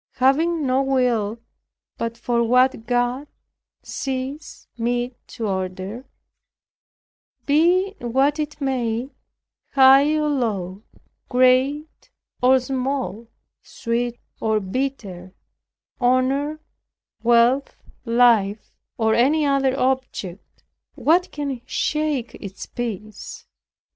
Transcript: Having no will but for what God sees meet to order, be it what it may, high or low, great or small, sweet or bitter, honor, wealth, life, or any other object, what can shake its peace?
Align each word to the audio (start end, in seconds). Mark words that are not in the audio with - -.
Having 0.13 0.65
no 0.65 0.81
will 0.81 1.37
but 1.95 2.17
for 2.17 2.43
what 2.43 2.87
God 2.87 3.27
sees 3.83 4.67
meet 4.75 5.15
to 5.27 5.47
order, 5.47 6.05
be 7.45 7.89
it 7.99 8.03
what 8.05 8.39
it 8.39 8.59
may, 8.59 9.11
high 9.73 10.15
or 10.15 10.27
low, 10.27 10.81
great 11.29 12.09
or 12.41 12.59
small, 12.59 13.27
sweet 13.61 14.17
or 14.39 14.59
bitter, 14.59 15.35
honor, 15.99 16.59
wealth, 17.21 17.75
life, 18.03 18.75
or 18.97 19.13
any 19.13 19.45
other 19.45 19.79
object, 19.79 20.63
what 20.95 21.31
can 21.31 21.61
shake 21.67 22.33
its 22.41 22.65
peace? 22.65 23.45